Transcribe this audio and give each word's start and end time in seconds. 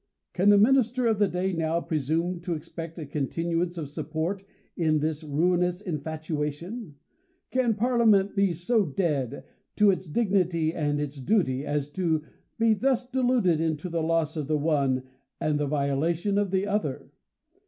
Can 0.33 0.49
the 0.49 0.57
Minister 0.57 1.05
of 1.05 1.19
the 1.19 1.27
day 1.27 1.53
now 1.53 1.79
presume 1.79 2.39
to 2.39 2.55
expect 2.55 2.97
a 2.97 3.05
continuance 3.05 3.77
of 3.77 3.87
support, 3.87 4.43
in 4.75 4.97
this 4.97 5.23
ruinous 5.23 5.79
infatuation? 5.79 6.95
Can 7.51 7.75
Parliament 7.75 8.35
be 8.35 8.51
so 8.51 8.83
dead 8.83 9.43
to 9.75 9.91
its 9.91 10.07
dignity 10.09 10.73
and 10.73 10.99
its 10.99 11.21
duty, 11.21 11.63
as 11.67 11.87
to 11.91 12.23
be 12.57 12.73
thus 12.73 13.07
deluded 13.07 13.61
into 13.61 13.89
the 13.89 14.01
loss 14.01 14.35
of 14.35 14.47
the 14.47 14.57
one, 14.57 15.03
and 15.39 15.59
the 15.59 15.67
violation 15.67 16.39
of 16.39 16.49
the 16.49 16.65
other? 16.65 17.11